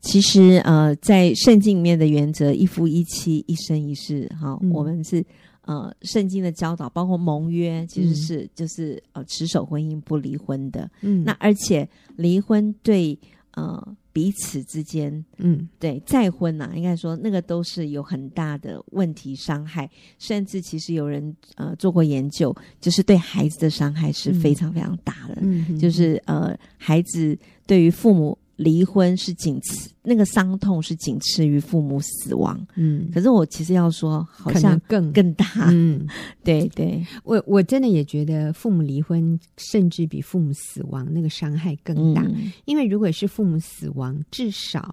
[0.01, 4.27] 其实呃，在圣经里面的原则，一夫一妻，一生一世。
[4.41, 5.23] 哈，嗯、我们是。
[5.69, 10.91] 呃，圣经的教导包括盟约，其实是、嗯、就是呃持守婚姻不离婚的。
[11.03, 13.19] 嗯，那而且离婚对
[13.51, 28.39] 呃彼此之间，嗯，对，再婚呐、啊，应该说那个都是有很大的问题伤害，甚至其实有人呃做过研究，就是对孩子的伤害是非常非常大的，嗯，就是呃孩子对于父母。
[28.59, 32.61] 离婚是仅次，那个伤痛是仅次于父母死亡。
[32.75, 35.47] 嗯，可是我其实要说，好像更更大。
[35.69, 36.05] 嗯，
[36.43, 42.23] 对对，我我真的也觉得父母离婚，甚至比父母死亡那个伤害更大。
[42.23, 44.93] 嗯，因为如果是父母死亡，至少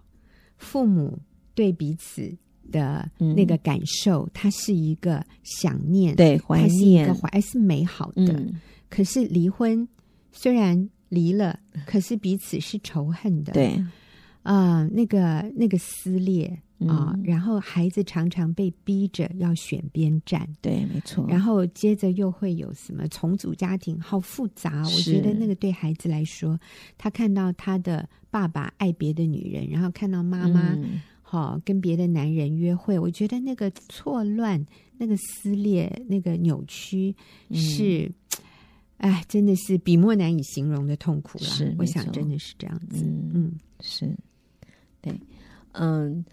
[0.58, 1.18] 父母
[1.56, 2.32] 对彼此
[2.72, 8.32] 的那个感受，它是一个想念，对，怀念，还是美好的。
[8.32, 9.88] 嗯，可是离婚
[10.32, 10.88] 虽然。
[11.10, 13.54] 离了，可是彼此是仇恨的。
[13.54, 13.68] 对，
[14.44, 20.48] 啊、呃，那个那个撕裂啊、然后孩子常常被逼着要选边站。
[20.62, 21.26] 对，没错。
[21.30, 24.84] 然后接着又会有什么重组家庭，好复杂。
[24.84, 26.60] 我觉得那个对孩子来说，
[26.98, 30.78] 他看到他的爸爸爱别的女人，然后看到妈妈
[31.22, 34.64] 好、嗯、跟别的男人约会，我觉得那个错乱、
[34.98, 37.16] 那个撕裂、那个扭曲
[37.52, 38.06] 是。
[38.06, 38.14] 嗯
[38.98, 41.46] 哎，真的是笔墨难以形容的痛苦了。
[41.46, 43.04] 是，我想真的是这样子。
[43.06, 44.10] 嗯，嗯是，
[45.02, 45.14] 对，
[45.74, 46.24] 嗯，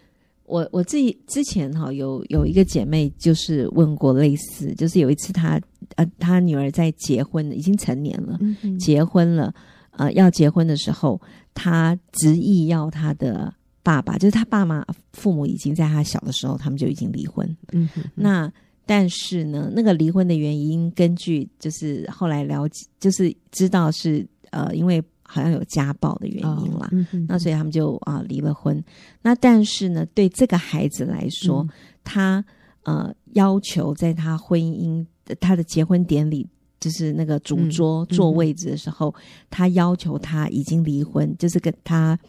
[0.45, 5.59] 我我自己之前哈有有一个姐妹就是问过类似，就是有一次她
[5.95, 8.39] 呃她女儿在结婚，已经成年了，
[8.79, 9.53] 结婚了，
[9.91, 11.21] 呃要结婚的时候，
[11.53, 17.45] 她执意要她的爸爸，就是她爸妈父母已经在她小的时候，他们就已经离婚。
[17.73, 18.51] 嗯哼哼，那。
[18.85, 26.87] 但是呢，那个离婚的原因，根据就是后来了解，就是知道是呃，因为好像有家暴的原因啦。
[26.87, 28.83] 哦嗯、哼哼那所以他们就啊、呃、离了婚。
[29.21, 31.69] 那但是呢，对这个孩子来说，嗯、
[32.03, 32.45] 他
[32.83, 35.05] 呃要求在他婚姻
[35.39, 36.47] 他的结婚典礼，
[36.79, 42.19] 就是那个主桌坐位置的时候，嗯嗯、他要求他已经离婚，就是跟他。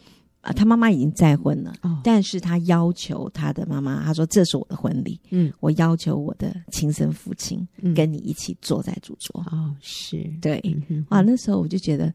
[0.45, 9.43] 啊，他妈妈已经再婚了，哦，但是他要求他的妈妈，他说：“这是我的婚礼，嗯，我要求我的亲生父亲跟你一起坐在主桌。
[9.51, 10.63] 嗯”哦，是对，
[11.09, 12.13] 哇，那时候我就觉得，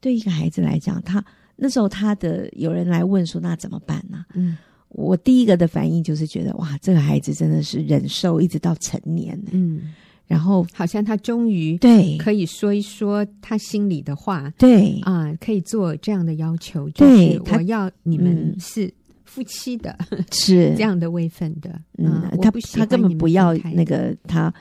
[0.00, 1.24] 对一个孩子来讲，他
[1.56, 4.56] 那时候他的有人来问说：“那怎么办呢？”嗯，
[4.90, 9.92] 我第一个的反应就是觉得，哇，这个孩子真的是忍受一直到成年，嗯。
[10.32, 12.16] 然后好像他终于对。
[12.16, 14.98] 可以说一说他心里的话，对。
[15.02, 18.90] 啊，可以做这样的要求，就是我要你们是
[19.24, 19.94] 夫妻的，
[20.32, 20.72] 是。
[20.76, 21.78] 这样的位分的。
[21.98, 24.52] 嗯，他他根本不要那个他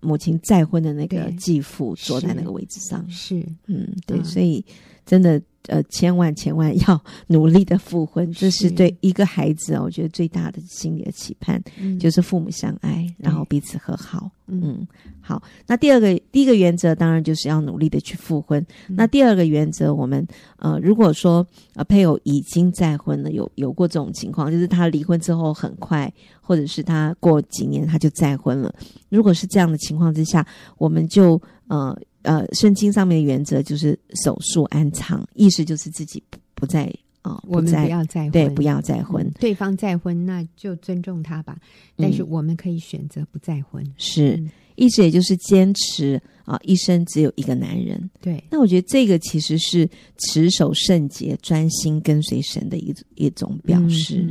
[0.00, 4.64] 母亲再婚的那个继父坐在那个位置上，是嗯，对，所以
[5.08, 5.42] 真的。
[5.66, 14.30] 呃，千万千万要努力的复婚，这是对一个孩子啊，我觉得最大的心理的期盼，嗯、就是父母相爱，然后彼此和好。
[14.46, 14.88] 嗯，嗯
[15.20, 15.42] 好。
[15.66, 18.64] 那第二个，第一个原则当然就是要努力的去复婚。
[18.88, 28.74] 嗯、那第二个原则，我们呃，如果说呃配偶已经再婚了，有有过这种情况，就是他离婚之后很快，或者是他过几年他就再婚了。
[29.10, 30.46] 如果是这样的情况之下，
[30.78, 31.94] 我们就呃。
[32.28, 36.84] 呃，圣经上面的原则就是守岁安仓，意思就是自己不不再
[37.22, 41.56] 啊、呃，我们不要再婚，对，不要再婚，对方再婚那就尊重他吧。
[41.96, 48.10] 但是我们可以选择不再婚，是、嗯、意思也就是坚持啊、呃，一生只有一个男人。
[48.20, 49.88] 对，那我觉得这个其实是
[50.18, 54.28] 持守圣洁、专心跟随神的一一种表示，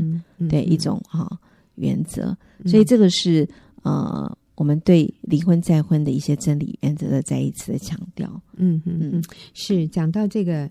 [0.47, 1.39] 对、嗯、一种啊、呃、
[1.73, 2.37] 原则。
[2.67, 3.49] 所以这个是
[3.81, 4.37] 呃。
[4.57, 8.41] 我们对离婚再婚的一些真理原则的再一次的强调。
[8.55, 10.67] 嗯嗯嗯，是讲到这个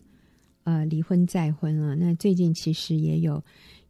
[0.64, 1.94] 呃离婚再婚啊。
[1.94, 3.40] 那最近其实也有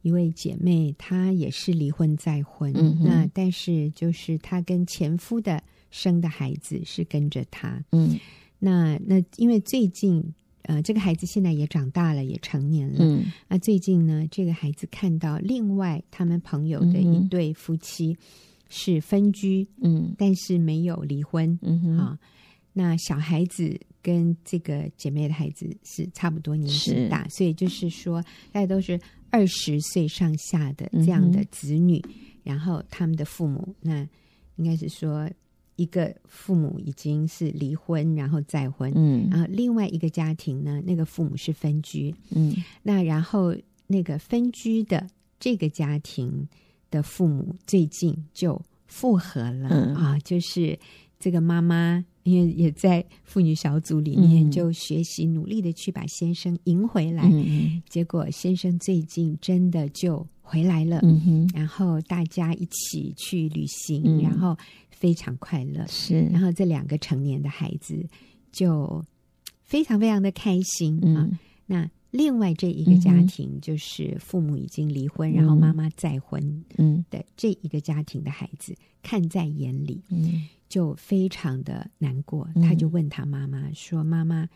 [0.03, 2.71] 一位姐妹，她也是离婚再婚。
[2.77, 7.83] 嗯，那但是就是她跟前夫的生的孩子是跟着她。
[7.93, 8.21] 嗯，
[8.59, 10.23] 那那因为最近
[10.65, 12.99] 呃这个孩子现在也长大了，也成年了。
[12.99, 18.13] 嗯，那最近呢，这个孩子看到另外他们朋友的一对夫妻。
[18.13, 18.17] 嗯
[18.69, 22.19] 是分居，嗯，但是没有离婚，嗯哼，啊，
[22.73, 29.01] 那小孩子跟这个姐妹的孩子是差不多年纪大，所以就是说，大家都是
[29.31, 34.07] 二十岁上下的这样的子女，嗯，然后他们的父母，那
[34.57, 35.31] 应该是说
[35.77, 43.55] 一个父母已经是离婚，然后再婚，嗯，然后另外一个家庭呢，那个父母是分居，嗯，那然后
[43.87, 46.49] 那个分居的这个家庭。
[46.91, 50.79] 的父母最近就复合了、嗯、啊，就是
[51.19, 57.29] 这个妈妈，因为也在妇女小组里面，就学习努力的去把先生赢回来。
[57.33, 64.57] 嗯、结果先生最近真的就回来了，嗯、然后大家一起去旅行，嗯、然后
[64.91, 65.85] 非常快乐。
[65.89, 68.07] 是，然后这两个成年的孩子
[68.53, 69.05] 就
[69.63, 71.31] 非常非常的开心、嗯、啊。
[71.67, 77.05] 那另外这一个家庭就是父母已经离婚，嗯、然后妈妈再婚，嗯。
[77.11, 82.49] 的这一个家庭的孩子、嗯、看在眼里，嗯，就非常的难过。
[82.55, 84.49] 嗯、他就问他妈妈说：“妈妈，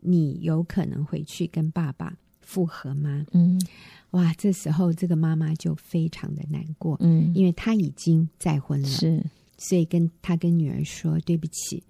[0.00, 3.60] 你有可能回去跟爸爸复合吗？”嗯，
[4.10, 9.24] 哇，这时候这个妈妈就非常的难过，嗯，因为她已经再婚了，是，
[9.56, 11.84] 所以跟她跟女儿说：“对不起，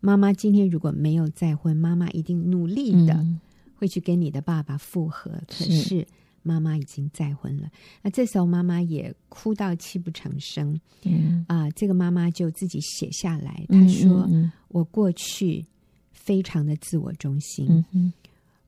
[0.00, 3.14] 妈妈今天如果没有再婚，妈妈一定努力的。
[3.14, 3.40] 嗯”
[3.80, 6.06] 会去跟你的爸爸复合，可是
[6.42, 7.70] 妈妈已经再婚了。
[8.02, 10.78] 那这时候妈妈也哭到泣不成声。
[11.04, 15.64] 嗯啊、呃，这个妈妈就自己写下来，她说：“嗯嗯嗯我过去
[16.12, 17.82] 非常的自我中心，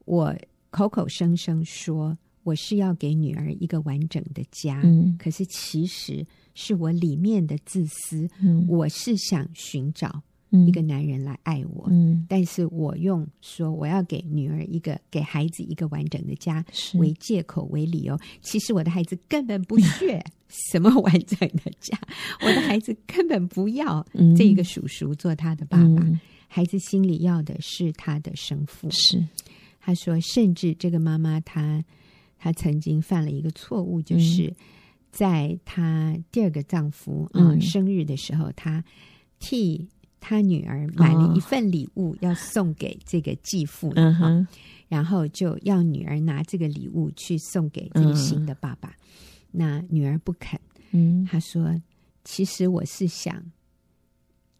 [0.07, 0.35] 我
[0.71, 10.23] 口口声声说我是要给女儿一个完整的家，嗯、可是其实是我里面的自私，嗯、我是想寻找。”
[10.67, 16.63] 一个男人来爱我，嗯，但是我用说我要给女儿一个、给孩子一个完整的家
[16.95, 20.23] 为借口为理由，其实我的孩子根本不屑
[20.71, 21.99] 什么完整的家，
[22.43, 26.07] 我的孩子根本不要这一个叔叔做他的爸爸，
[26.49, 28.91] 孩子心里要的是他的生父。
[28.91, 29.27] 是，
[29.81, 31.83] 他说，甚至这个妈妈她
[32.39, 34.55] 她曾经犯了一个错误，就是
[35.11, 38.85] 在她第二个丈夫啊生日的时候，她
[39.39, 39.89] 替。
[40.25, 43.93] 他女儿买了一份礼物要送给这个继父，
[44.89, 48.91] 然后就要女儿拿这个礼物去送给这个新的爸爸。
[48.91, 48.95] 嗯、
[49.51, 50.61] 那女儿不肯，
[50.93, 51.75] 嗯，她说
[52.23, 53.43] ：“其实我是想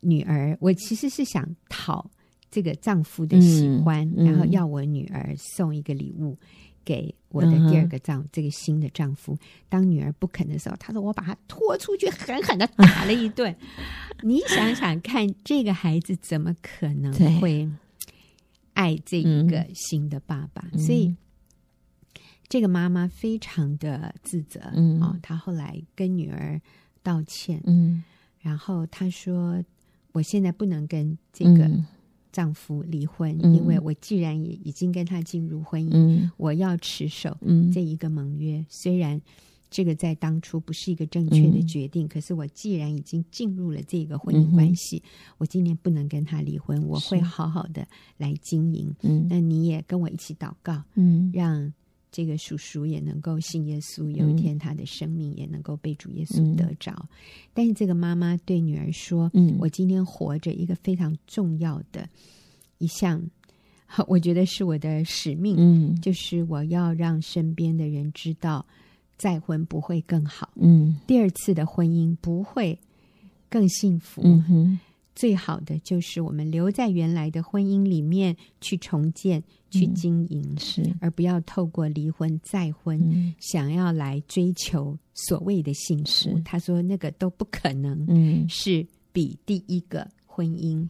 [0.01, 2.11] 女儿，我其实是想讨
[2.51, 6.37] 这个丈夫的喜欢，嗯嗯、然后要我女儿送一个礼物。”
[6.85, 8.29] 给我的第二个丈，uh.
[8.33, 9.37] 这个新的丈夫，
[9.69, 13.55] 当女儿不肯的时候，他说：“我把他拖出去，狠狠的打了一顿。
[14.23, 17.69] ”你想想看，这个孩子怎么可能会
[18.75, 20.65] 爱这一个新的爸爸？
[20.73, 21.17] 对所以，嗯、
[22.49, 24.61] 这个妈妈非常的自责。
[24.75, 26.61] 嗯，哦，她后来跟女儿
[27.03, 27.63] 道歉。
[27.67, 28.05] 嗯，
[28.41, 29.63] 然后她说
[30.13, 31.71] ：“我现在不能跟这个。”
[32.33, 37.37] 丈夫离婚，因为我既然也已经跟他进入婚姻，嗯、我要持守
[37.73, 38.59] 这一个盟约。
[38.59, 39.21] 嗯、虽然
[39.71, 48.95] 这个在当初不是一个正确的决定，嗯、可是我既然已经进入了这个婚姻关系，嗯、我今年不能跟他离婚，我会好好的来经营。
[49.03, 51.73] 嗯，那你也跟我一起祷告，嗯，让
[52.13, 56.93] 这个叔叔也能够信耶稣，有一天他的生命也能够被主耶稣得着。
[56.93, 57.09] 嗯、
[57.55, 62.07] 但是这个妈妈对女儿说：“嗯，我今天活着一个非常重要的
[62.77, 63.21] 一项，
[64.07, 68.65] 我觉得是我的使命，嗯，就是我要让身边的人知道，
[69.17, 72.79] 再婚不会更好，嗯，第二次的婚姻不会
[73.49, 74.21] 更幸福。
[74.23, 74.81] 嗯哼
[75.15, 86.41] 最好的就是我们留在原来的婚姻里面去重建、去经营，嗯、是而不要透过离婚再婚，嗯、想要来追求所谓的幸福。
[86.45, 90.89] 他说那个都不可能，嗯，是比第一个婚姻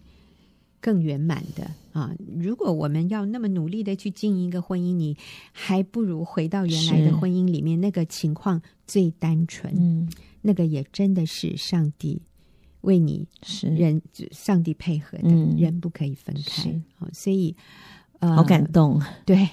[0.81, 2.15] 更圆满的啊！
[2.39, 5.17] 如果我们要那么努力的去经营一个婚姻，你
[5.53, 10.09] 还不如回到原来的婚姻里面，那个情况最单纯，嗯，
[10.41, 12.23] 那个也真的是上帝。
[12.83, 16.63] 为你是人，上帝配合的，嗯、人不可以分开。
[16.97, 17.57] 好是，所以，
[18.21, 19.01] 呃，好感动。
[19.27, 19.49] 对，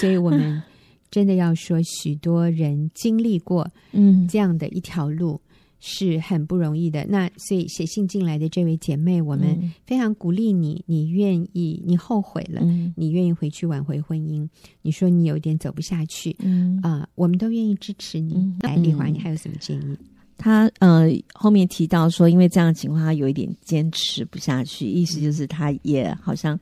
[0.00, 0.62] 所以我们
[1.10, 5.40] 真的要说，许多人经历过嗯这样的一条路
[5.80, 7.00] 是很不容易的。
[7.02, 14.46] 嗯、那所以写信进来的这位姐妹，我们非常鼓励你，你愿意，你后悔了，嗯、你愿意回去挽回婚姻。
[14.82, 18.34] 你说你有点走不下去，嗯啊、呃，我们都愿意支持你。
[18.34, 19.96] 嗯、来，丽华，你还有什么建议？
[20.38, 26.58] 他呃后面提到说，因为这样的情况，他有一点坚持不下去，意思就是他也好像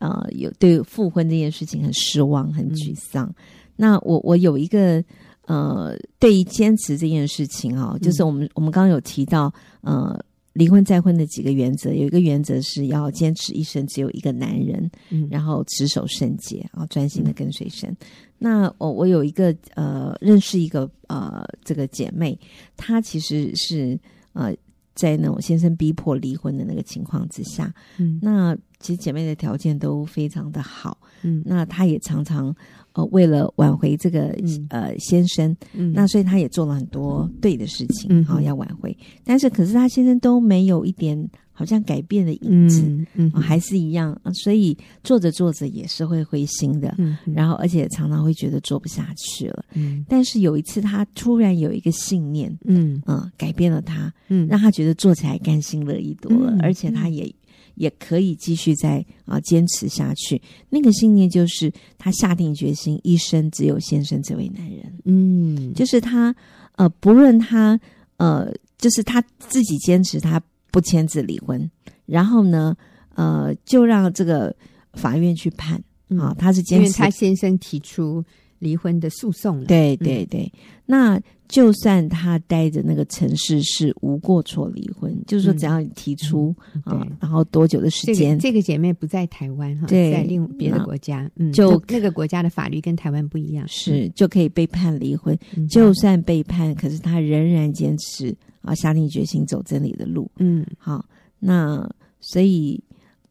[0.00, 3.26] 呃有对复婚这件事情很失望、很沮丧。
[3.28, 3.34] 嗯、
[3.76, 5.02] 那我我有一个
[5.46, 10.22] 呃对于坚持这件事情啊、哦，就是我们、嗯、我们刚刚有提到呃。
[10.52, 17.88] 离婚再婚的几个原则，有一个原则是要坚持一生只有一个男人，嗯、然后持守圣洁啊，专心的跟随神。
[17.88, 17.96] 嗯、
[18.40, 22.36] 那我我有一个呃认识一个呃这个姐妹，
[22.76, 23.96] 她其实是
[24.32, 24.52] 呃
[24.94, 32.52] 在那种先生逼迫离婚的那个情况之下，嗯，那其实姐妹的条件都非常的好，嗯，那她也常常。
[32.92, 38.98] 呃，为了挽回这个、嗯、呃先生，嗯、那所以她也做了很多对的事情，好、嗯哦、要挽回。
[39.22, 41.16] 但是，可是她先生都没有一点
[41.60, 44.18] 好像改变了影子，嗯嗯哦、还是一样。
[44.32, 49.62] 所以做着做着也是会灰心的，嗯、然后而且常常会觉得做不下去了。
[49.74, 57.30] 嗯、但是有一次，他突然有一个信念，嗯、呃、改变了他，嗯、让他觉得做起来甘心乐意多了，嗯、而且他也。
[57.76, 60.42] 也可以继续再啊坚持下去。
[60.68, 64.92] 那个信念就是他下定决心，一生只有先生这位男人。
[65.04, 66.34] 嗯，就是他
[66.76, 67.80] 呃，不论他
[68.18, 70.38] 呃，就是他自己坚持他
[70.70, 71.70] 不签字离婚，
[72.06, 72.76] 然后呢，
[73.14, 74.54] 呃，就让这个
[74.94, 75.82] 法院去判。
[76.18, 78.24] 啊，他是坚持，因为他先生提出。
[78.60, 80.42] 离婚的诉讼了，对对对。
[80.42, 88.38] 嗯、那就算他待的那个城市是无过错离婚，嗯、就是说只要你提出、嗯、啊，然后多久的时间？
[88.38, 95.34] 这个、这个姐妹不在台湾哈，对在另别的国家，嗯，就那个国家的法律跟台湾不一样，是就可以被判离婚。
[95.56, 100.30] 嗯、就算被判，可是他仍然坚持啊，下定决心走真理的路。
[100.36, 101.04] 嗯，好，
[101.38, 101.88] 那
[102.20, 102.82] 所以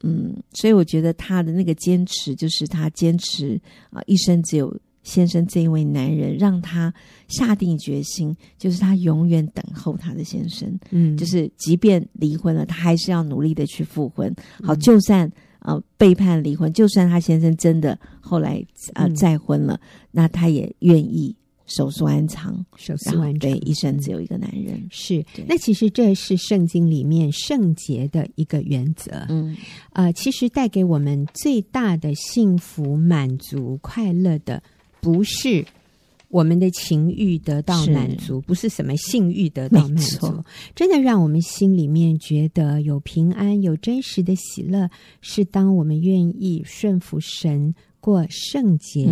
[0.04, 3.60] 嗯，所以我觉得他的那个坚持，就是他坚持
[3.90, 4.76] 啊，一生只有。
[5.02, 6.94] 先生这一位男人让他
[7.30, 14.32] 下定决心，就是他永远等候他的先生，嗯，就是即便离婚了，他还是要努力的去复婚。
[14.62, 18.64] 好，就算呃背叛离婚，就算他先生真的后来
[18.94, 19.80] 呃再婚了，嗯、
[20.12, 21.36] 那他也愿意
[21.70, 24.86] 守素安常，守素安常，对，一生只有一个男人。
[24.92, 29.26] 是，那其实这是圣经里面圣洁的一个原则。
[29.30, 29.56] 嗯，
[29.94, 34.62] 呃，其实带给我们最大的幸福、满足、快乐的。
[35.02, 35.66] 不是
[36.28, 40.44] 我们的情欲得到满足，是不是什么性欲得到满足，
[40.76, 44.90] 真的让我们心里面觉得有平安、有真实的喜乐，
[45.22, 47.74] 是当我们愿意顺服神，
[48.10, 49.06] 过圣洁、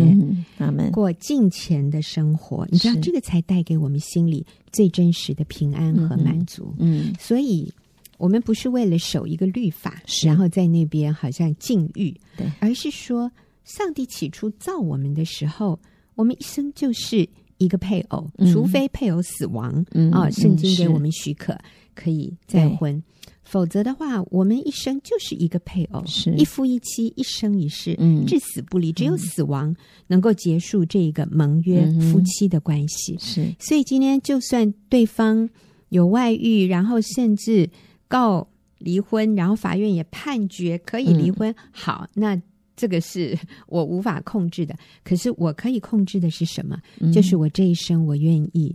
[0.58, 2.66] 嗯、过敬虔的生活。
[2.70, 6.74] 你知道，这个才带给我们心里最真实的平安和满足。
[6.78, 7.72] 嗯，所以
[8.16, 13.30] 我们不是为了守一个律法，然后在那边好像禁欲，对，而是说。
[13.64, 15.78] 上帝起初造我们的时候，
[16.14, 17.28] 我们一生就是
[17.58, 21.58] 一个配偶，嗯、除非配偶死亡，嗯、啊，圣经给我们许可是
[21.94, 23.02] 可以再婚，
[23.48, 28.92] 否则的话，我们一生就是一个配偶，是一夫一妻，一生一世，嗯、至死不离。
[28.92, 29.74] 只有死亡
[30.06, 33.16] 能够结束这个盟约、嗯、夫妻的关系。
[33.18, 35.48] 是，所以今天就算对方
[35.88, 37.70] 有外遇，然后甚至
[38.06, 38.46] 告
[38.78, 42.38] 离婚，然后法院也判决可以离婚，嗯、好，那。
[42.80, 43.36] 这个是
[43.66, 44.72] 我无法控制的，
[45.02, 46.78] 可是我可以控制的是什么？
[47.00, 48.72] 嗯、就是我这一生我愿意，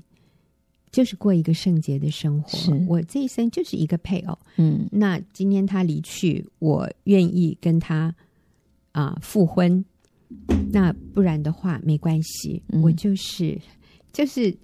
[0.94, 2.58] 就是过一个圣洁的生活。
[2.58, 4.40] 是我这一生就是一个配偶。
[4.56, 8.16] 嗯，那今天他离去，我愿意跟他
[8.94, 9.84] 啊、呃、复婚。
[10.72, 13.60] 那不然的话没关系，嗯、我就是
[14.14, 14.56] 就是。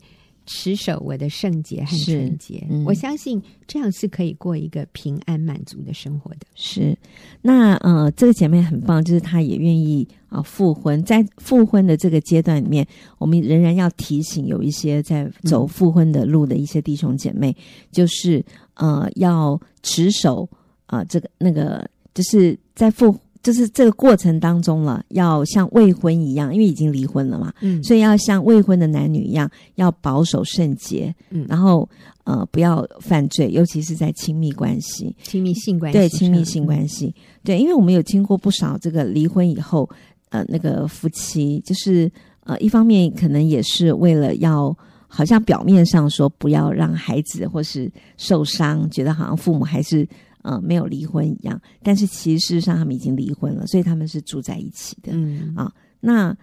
[0.51, 6.39] 持守我的圣洁和纯洁，嗯、我相信这样是可以过一个平安满足的生活的。
[6.55, 6.97] 是，
[7.39, 11.03] 那呃，这个姐妹很棒，就是她也愿意啊复婚。
[11.03, 12.83] 在复婚的这个阶段里面，
[13.19, 18.43] 我们仍然要提醒有一些在走复婚的路的一些弟兄姐妹，嗯、就是
[18.73, 20.49] 呃要持守
[20.87, 23.15] 啊、呃、这个那个，就是在复。
[23.41, 31.87] 就是这个过程当中了，要像未婚一样，因为已经离婚了嘛，嗯，所以要像未婚的男女一样，要保守圣洁，嗯，然后
[32.25, 37.13] 呃不要犯罪，尤其是在亲密关系、亲密性关系，对亲密性关系，嗯、
[37.45, 39.89] 对，因为我们有听过不少这个离婚以后，
[40.31, 42.11] 呃，那个夫妻就是
[42.43, 44.75] 呃，一方面可能也是为了要，
[45.07, 50.05] 好像表面上说不要让孩子或是受伤，觉得好像父母还是。
[50.41, 55.11] 呃，没有离婚一样，但是其实事实上他们已经离婚了，所以他们是住在一起的。
[55.13, 56.35] 嗯啊，那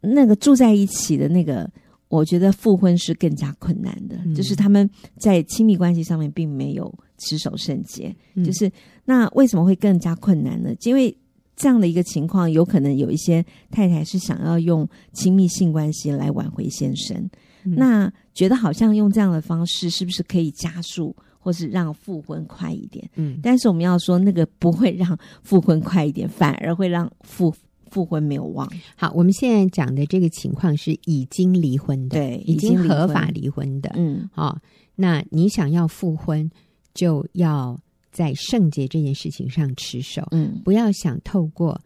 [0.00, 1.70] 那个住在一起的那个，
[2.08, 4.88] 我觉得复婚是更加困难的，嗯、就是他们
[5.18, 8.14] 在亲密关系上面并没有持守圣洁。
[8.34, 8.70] 嗯、就是
[9.04, 10.74] 那为什么会更加困难呢？
[10.82, 11.16] 因为
[11.54, 17.16] 这样的一个情况，有可能有一些太太是想要用亲密性关系来挽回先生，
[17.64, 21.16] 嗯、那觉得好像用这样的方式是不是可以加速？
[21.46, 27.54] 或是让复婚快一点，嗯，但是我们要说那个不会让复婚快一点，反而会让复
[27.88, 28.68] 复婚没有望。
[28.96, 34.60] 好，我们现在讲的这个情况是已经离婚的，对，已经合法离婚的，嗯，好、哦，
[34.96, 36.50] 那你想要复婚，
[36.94, 37.78] 就要
[38.10, 41.80] 在圣洁这件事情上持守，嗯，不要想透过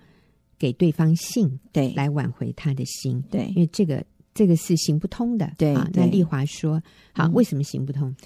[0.59, 4.03] 给对方信，对，来挽回他的心，对，因为这个
[4.33, 5.75] 这个是行不通的，对。
[5.75, 6.83] 啊、那丽华说，
[7.13, 8.17] 好，嗯、为什么行不通？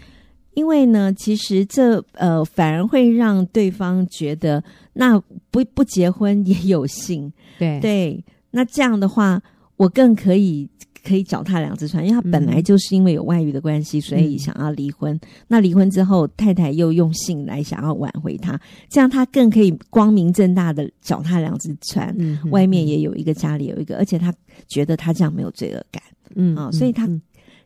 [0.54, 5.18] 因为呢，其实这呃反而会让对方觉得，那
[5.50, 9.42] 不不结婚也有性，对对，那这样的话，
[9.76, 10.68] 我更可以
[11.04, 15.18] 可以脚踏两只船，因为他本来就是因为有外遇的关系，嗯、所以想要离婚。
[15.48, 24.32] 那离婚之后，太太又用性来想要挽回他，这样他更可以光明正大的脚踏两只船，嗯、外面也有一个，家里有一个，而且他
[24.68, 26.02] 觉得他这样没有罪恶感，
[26.36, 27.08] 嗯啊，所以他。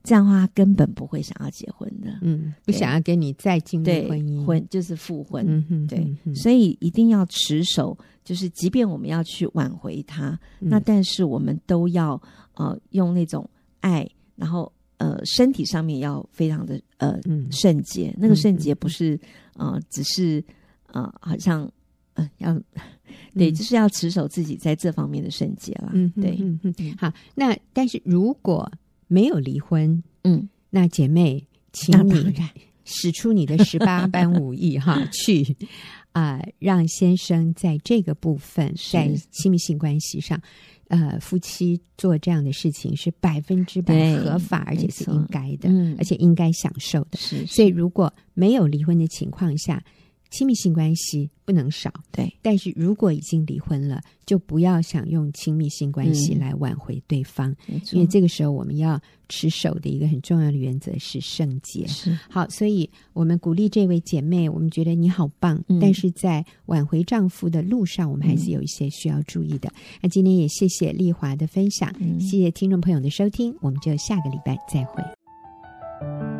[0.08, 2.18] 这样的话，他根本不会想要结婚的。
[2.22, 5.44] 嗯，不想要跟你再进入婚姻，婚就是复婚。
[5.46, 10.30] 嗯哼，对，所以一定要持守，就是即便我们要去挽回他，
[10.60, 12.20] 嗯、那但是我们都要
[12.54, 13.48] 呃用那种
[13.80, 18.14] 爱，然后呃身体上面要非常的呃圣洁。
[18.18, 19.18] 那个圣洁不是
[19.54, 20.42] 呃只是
[20.86, 21.70] 呃好像
[22.14, 22.58] 呃要
[23.34, 25.90] 对，就是要持守自己在这方面的圣洁了。
[25.92, 27.12] 嗯，对，嗯嗯，好。
[27.34, 28.70] 那但是如果
[29.08, 32.32] 没有离婚，嗯，那姐妹，请你
[32.84, 35.56] 使出你的十八般武艺哈， 去
[36.12, 40.40] 啊、呃，让先生在这个部分，在亲密性关系上，
[40.86, 47.18] 呃，夫妻做这样的事情是百分之百合法，而且是应该的，嗯，而且应该享受的。
[47.18, 49.82] 是，是，所以如果没有离婚的情况下。
[50.30, 52.32] 亲密性关系不能少，对。
[52.42, 61.86] 但是如果已经离婚了，就不要想用亲密性关系来挽回对方，嗯、因为这个时候我们要持守的一个很重要的原则是圣洁。
[61.86, 69.68] 是好，所以我们鼓励这位姐妹，我们觉得你好棒，嗯、但是在挽回丈夫的路上，我们还是有一些需要注意的。
[69.70, 76.37] 嗯、那今天也谢谢丽华的分享，嗯、谢谢听众朋友的收听，我们就下个礼拜再会。